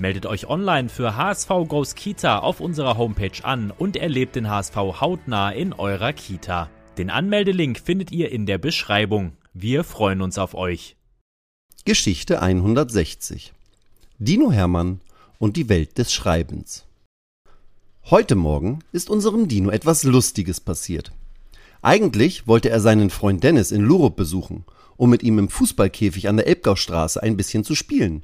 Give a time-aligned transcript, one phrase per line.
[0.00, 4.76] Meldet euch online für HSV Goes Kita auf unserer Homepage an und erlebt den HSV
[4.76, 6.70] hautnah in eurer Kita.
[6.98, 9.32] Den Anmeldelink findet ihr in der Beschreibung.
[9.54, 10.94] Wir freuen uns auf euch.
[11.84, 13.52] Geschichte 160
[14.20, 15.00] Dino Hermann
[15.40, 16.84] und die Welt des Schreibens.
[18.04, 21.10] Heute Morgen ist unserem Dino etwas Lustiges passiert.
[21.82, 24.64] Eigentlich wollte er seinen Freund Dennis in Lurup besuchen,
[24.96, 28.22] um mit ihm im Fußballkäfig an der Elbgaustraße ein bisschen zu spielen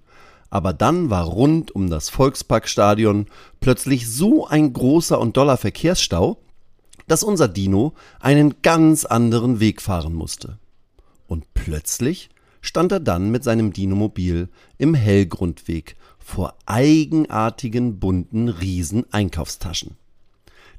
[0.54, 3.26] aber dann war rund um das Volksparkstadion
[3.58, 6.38] plötzlich so ein großer und doller Verkehrsstau,
[7.08, 10.60] dass unser Dino einen ganz anderen Weg fahren musste.
[11.27, 19.97] Und plötzlich stand er dann mit seinem Dinomobil im Hellgrundweg vor eigenartigen bunten Riesen-Einkaufstaschen.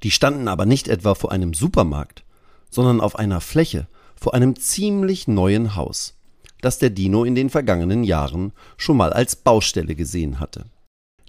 [0.03, 2.23] Die standen aber nicht etwa vor einem Supermarkt,
[2.71, 6.15] sondern auf einer Fläche vor einem ziemlich neuen Haus
[6.61, 10.65] das der Dino in den vergangenen Jahren schon mal als Baustelle gesehen hatte.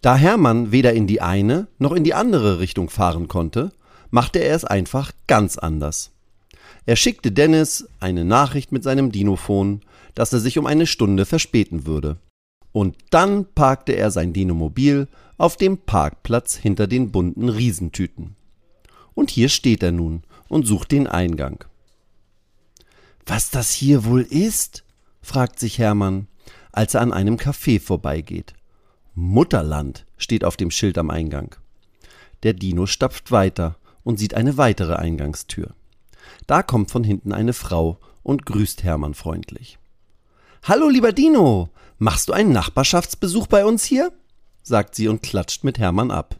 [0.03, 3.73] Da Hermann weder in die eine noch in die andere Richtung fahren konnte,
[4.11, 6.13] machte er es einfach ganz anders.
[6.85, 9.81] Er schickte Dennis eine Nachricht mit seinem Dinophon,
[10.15, 12.17] dass er sich um eine Stunde verspäten würde.
[12.73, 18.37] Und dann parkte er sein Dinomobil auf dem Parkplatz hinter den bunten Riesentüten.
[19.15, 21.65] Und hier steht er nun und sucht den Eingang.
[23.25, 24.85] Was das hier wohl ist?
[25.27, 26.29] Fragt sich Hermann,
[26.73, 28.55] als er an einem Café vorbeigeht.
[29.15, 31.57] Mutterland steht auf dem Schild am Eingang.
[32.45, 35.75] Der Dino stapft weiter und sieht eine weitere Eingangstür.
[36.47, 39.79] Da kommt von hinten eine Frau und grüßt Hermann freundlich.
[40.63, 44.13] Hallo, lieber Dino, machst du einen Nachbarschaftsbesuch bei uns hier?
[44.63, 46.37] sagt sie und klatscht mit Hermann ab.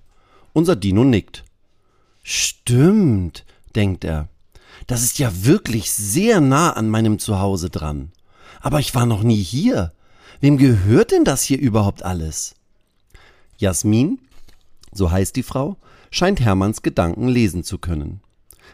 [0.53, 1.45] Unser Dino nickt.
[2.23, 3.45] Stimmt,
[3.75, 4.29] denkt er.
[4.87, 8.13] Das ist ja wirklich sehr nah an meinem Zuhause dran.
[8.61, 9.93] Aber ich war noch nie hier.
[10.41, 12.55] Wem gehört denn das hier überhaupt alles?
[13.59, 14.19] Jasmin,
[14.93, 15.77] so heißt die Frau,
[16.11, 18.21] scheint Hermanns Gedanken lesen zu können.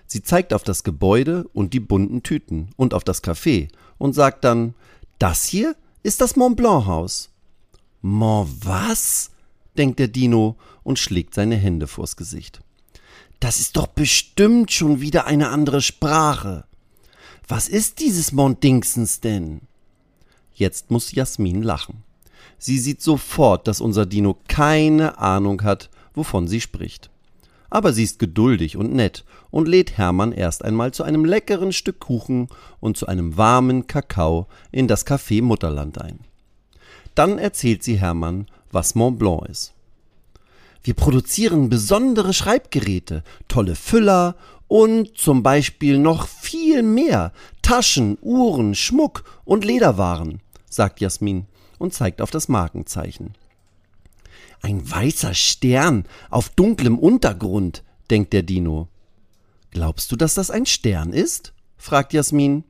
[0.06, 3.68] Sie zeigt auf das Gebäude und die bunten Tüten und auf das Café
[3.98, 4.74] und sagt dann,
[5.18, 7.30] das hier ist das Mont Blanc Haus.
[8.00, 9.30] Mont was?
[9.78, 12.60] denkt der Dino und schlägt seine Hände vors Gesicht.
[13.40, 16.64] Das ist doch bestimmt schon wieder eine andere Sprache.
[17.48, 19.62] Was ist dieses Mont Dingsens denn?
[20.54, 22.04] Jetzt muss Jasmin lachen.
[22.58, 27.10] Sie sieht sofort, dass unser Dino keine Ahnung hat, wovon sie spricht.
[27.70, 32.00] Aber sie ist geduldig und nett und lädt Hermann erst einmal zu einem leckeren Stück
[32.00, 32.48] Kuchen
[32.80, 36.20] und zu einem warmen Kakao in das Café Mutterland ein.
[37.14, 39.74] Dann erzählt sie Hermann, was Mont Blanc ist.
[40.84, 44.36] Wir produzieren besondere Schreibgeräte, tolle Füller
[44.72, 50.40] und zum Beispiel noch viel mehr Taschen, Uhren, Schmuck und Lederwaren,
[50.70, 51.44] sagt Jasmin
[51.78, 53.34] und zeigt auf das Markenzeichen.
[54.62, 58.88] Ein weißer Stern auf dunklem Untergrund, denkt der Dino.
[59.72, 61.52] Glaubst du, dass das ein Stern ist?
[61.76, 62.64] fragt Jasmin.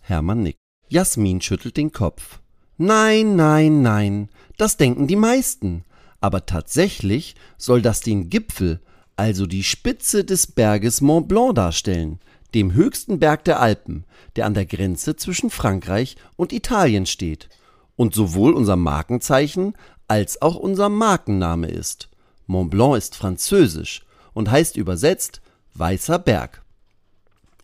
[0.00, 0.58] Hermann nickt.
[0.88, 2.40] Jasmin schüttelt den Kopf.
[2.78, 5.84] Nein, nein, nein, das denken die meisten.
[6.20, 8.80] Aber tatsächlich soll das den Gipfel
[9.16, 12.20] also die Spitze des Berges Mont Blanc darstellen,
[12.54, 14.04] dem höchsten Berg der Alpen,
[14.36, 17.48] der an der Grenze zwischen Frankreich und Italien steht
[17.96, 19.74] und sowohl unser Markenzeichen
[20.08, 22.08] als auch unser Markenname ist.
[22.46, 25.40] Mont Blanc ist französisch und heißt übersetzt
[25.74, 26.62] weißer Berg.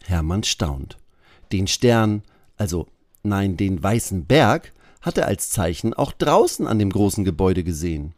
[0.05, 0.99] Hermann staunt.
[1.53, 2.22] Den Stern,
[2.56, 2.87] also
[3.22, 8.15] nein, den weißen Berg, hat er als Zeichen auch draußen an dem großen Gebäude gesehen.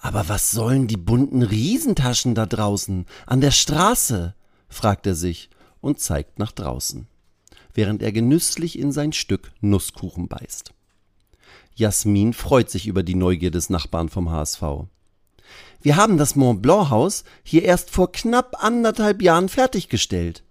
[0.00, 4.34] Aber was sollen die bunten Riesentaschen da draußen, an der Straße?
[4.68, 7.06] fragt er sich und zeigt nach draußen,
[7.74, 10.72] während er genüsslich in sein Stück Nusskuchen beißt.
[11.74, 14.62] Jasmin freut sich über die Neugier des Nachbarn vom HSV.
[15.82, 20.44] Wir haben das Mont Blanc Haus hier erst vor knapp anderthalb Jahren fertiggestellt.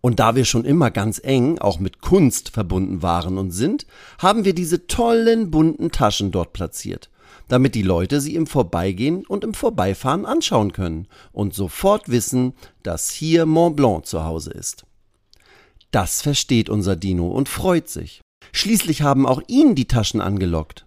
[0.00, 3.86] Und da wir schon immer ganz eng auch mit Kunst verbunden waren und sind,
[4.18, 7.10] haben wir diese tollen bunten Taschen dort platziert
[7.50, 12.54] damit die Leute sie im Vorbeigehen und im Vorbeifahren anschauen können und sofort wissen,
[12.84, 14.86] dass hier Mont Blanc zu Hause ist.
[15.90, 18.20] Das versteht unser Dino und freut sich.
[18.52, 20.86] Schließlich haben auch ihn die Taschen angelockt.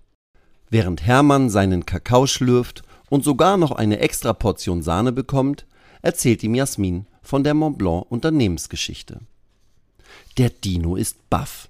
[0.69, 5.65] Während Hermann seinen Kakao schlürft und sogar noch eine extra Portion Sahne bekommt,
[6.01, 9.19] erzählt ihm Jasmin, von der Montblanc Unternehmensgeschichte.
[10.37, 11.67] Der Dino ist baff.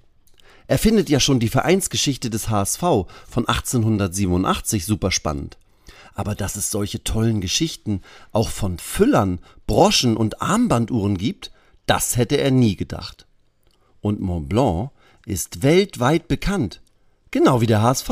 [0.66, 5.58] Er findet ja schon die Vereinsgeschichte des HSV von 1887 super spannend.
[6.14, 8.00] Aber dass es solche tollen Geschichten
[8.32, 11.50] auch von Füllern, Broschen und Armbanduhren gibt,
[11.86, 13.26] das hätte er nie gedacht.
[14.00, 14.90] Und Montblanc
[15.26, 16.80] ist weltweit bekannt,
[17.30, 18.10] genau wie der HSV.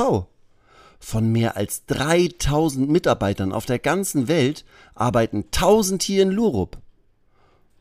[0.99, 4.65] Von mehr als 3000 Mitarbeitern auf der ganzen Welt
[4.95, 6.79] arbeiten 1000 hier in Lurup.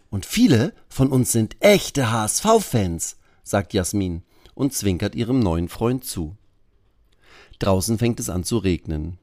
[0.09, 4.23] Und viele von uns sind echte HSV-Fans, sagt Jasmin
[4.61, 6.35] und zwinkert ihrem neuen Freund zu.
[7.57, 9.17] Draußen fängt es an zu regnen.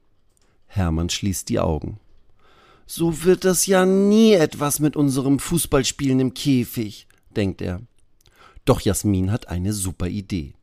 [0.67, 1.97] Hermann schließt die Augen.
[2.85, 7.79] So wird das ja nie etwas mit unserem Fußballspielen im Käfig, denkt er.
[8.65, 10.55] Doch Jasmin hat eine super Idee.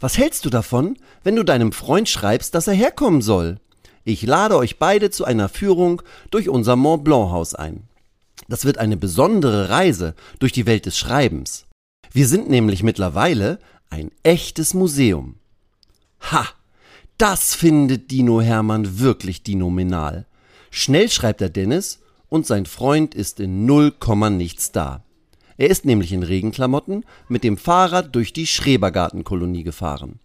[0.00, 3.58] Was hältst du davon, wenn du deinem Freund schreibst, dass er herkommen soll?
[4.04, 7.84] Ich lade euch beide zu einer Führung durch unser Mont Blanc Haus ein.
[8.48, 11.64] Das wird eine besondere Reise durch die Welt des Schreibens.
[12.12, 13.58] Wir sind nämlich mittlerweile
[13.90, 15.36] ein echtes Museum.
[16.32, 16.46] Ha!
[17.18, 20.26] Das findet Dino Hermann wirklich dinominal.
[20.70, 25.04] Schnell schreibt er Dennis und sein Freund ist in null Komma nichts da.
[25.56, 30.18] Er ist nämlich in Regenklamotten mit dem Fahrrad durch die Schrebergartenkolonie gefahren.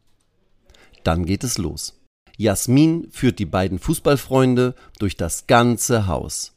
[1.04, 2.00] Dann geht es los.
[2.38, 6.54] Jasmin führt die beiden Fußballfreunde durch das ganze Haus.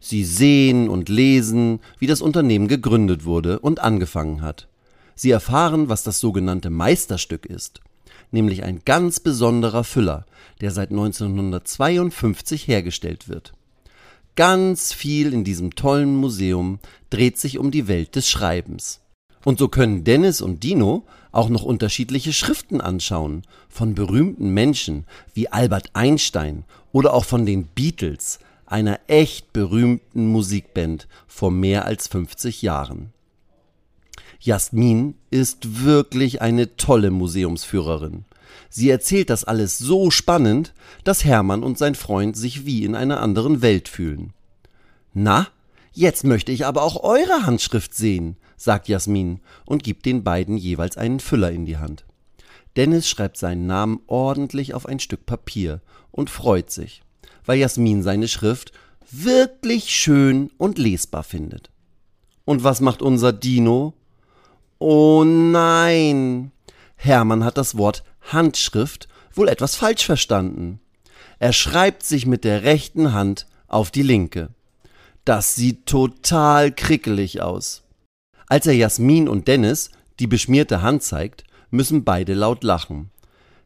[0.00, 4.68] Sie sehen und lesen, wie das Unternehmen gegründet wurde und angefangen hat.
[5.14, 7.80] Sie erfahren, was das sogenannte Meisterstück ist,
[8.30, 10.26] nämlich ein ganz besonderer Füller,
[10.60, 13.52] der seit 1952 hergestellt wird.
[14.36, 16.80] Ganz viel in diesem tollen Museum
[17.10, 19.00] dreht sich um die Welt des Schreibens.
[19.44, 25.48] Und so können Dennis und Dino auch noch unterschiedliche Schriften anschauen, von berühmten Menschen wie
[25.48, 32.62] Albert Einstein oder auch von den Beatles, einer echt berühmten Musikband vor mehr als 50
[32.62, 33.12] Jahren.
[34.40, 38.24] Jasmin ist wirklich eine tolle Museumsführerin.
[38.68, 43.20] Sie erzählt das alles so spannend, dass Hermann und sein Freund sich wie in einer
[43.20, 44.32] anderen Welt fühlen.
[45.12, 45.48] Na,
[45.92, 50.96] jetzt möchte ich aber auch eure Handschrift sehen, sagt Jasmin und gibt den beiden jeweils
[50.96, 52.04] einen Füller in die Hand.
[52.76, 57.02] Dennis schreibt seinen Namen ordentlich auf ein Stück Papier und freut sich,
[57.44, 58.72] weil Jasmin seine Schrift
[59.10, 61.70] wirklich schön und lesbar findet.
[62.44, 63.94] Und was macht unser Dino?
[64.78, 66.50] Oh nein!
[66.96, 70.80] Hermann hat das Wort Handschrift wohl etwas falsch verstanden.
[71.38, 74.50] Er schreibt sich mit der rechten Hand auf die linke.
[75.24, 77.82] Das sieht total krickelig aus.
[78.46, 79.90] Als er Jasmin und Dennis
[80.20, 83.10] die beschmierte Hand zeigt, müssen beide laut lachen.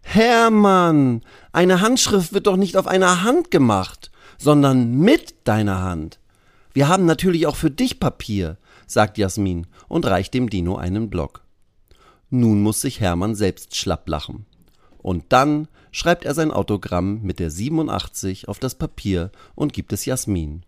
[0.03, 1.23] Hermann,
[1.53, 6.19] eine Handschrift wird doch nicht auf einer Hand gemacht, sondern mit deiner Hand.
[6.73, 8.57] Wir haben natürlich auch für dich Papier
[8.91, 11.43] sagt Jasmin und reicht dem Dino einen Block.
[12.31, 14.47] Nun muss sich Hermann selbst schlapp lachen.
[14.99, 20.05] Und dann schreibt er sein Autogramm mit der 87 auf das Papier und gibt es
[20.05, 20.65] Jasmin.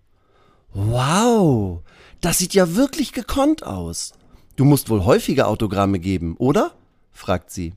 [0.73, 1.83] Wow,
[2.21, 4.13] das sieht ja wirklich gekonnt aus.
[4.57, 6.73] Du musst wohl häufiger Autogramme geben, oder?
[7.11, 7.75] fragt sie.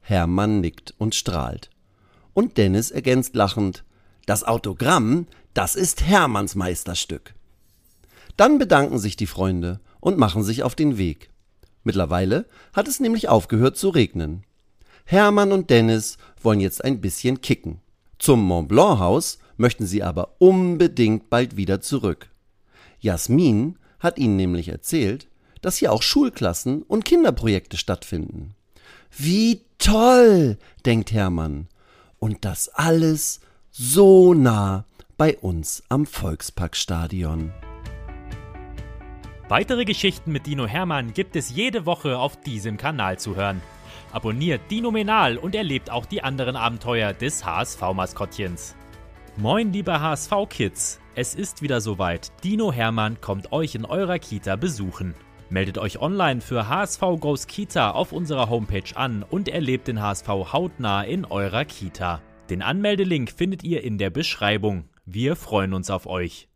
[0.00, 1.70] Hermann nickt und strahlt.
[2.34, 3.84] Und Dennis ergänzt lachend,
[4.26, 7.34] das Autogramm, das ist Hermanns Meisterstück.
[8.36, 11.30] Dann bedanken sich die Freunde und machen sich auf den Weg.
[11.84, 14.44] Mittlerweile hat es nämlich aufgehört zu regnen.
[15.04, 17.80] Hermann und Dennis wollen jetzt ein bisschen kicken.
[18.18, 22.30] Zum Mont Blanc Haus möchten sie aber unbedingt bald wieder zurück.
[23.00, 25.28] Jasmin hat ihnen nämlich erzählt,
[25.60, 28.54] dass hier auch Schulklassen und Kinderprojekte stattfinden.
[29.16, 31.68] Wie toll, denkt Hermann.
[32.18, 34.84] Und das alles so nah
[35.16, 37.52] bei uns am Volksparkstadion.
[39.52, 43.60] Weitere Geschichten mit Dino Hermann gibt es jede Woche auf diesem Kanal zu hören.
[44.10, 48.74] Abonniert Dino Menal und erlebt auch die anderen Abenteuer des HSV-Maskottchens.
[49.36, 51.00] Moin, liebe HSV-Kids!
[51.14, 52.32] Es ist wieder soweit.
[52.42, 55.14] Dino Hermann kommt euch in eurer Kita besuchen.
[55.50, 60.28] Meldet euch online für HSV Goes Kita auf unserer Homepage an und erlebt den HSV
[60.28, 62.22] hautnah in eurer Kita.
[62.48, 64.88] Den Anmeldelink findet ihr in der Beschreibung.
[65.04, 66.48] Wir freuen uns auf euch.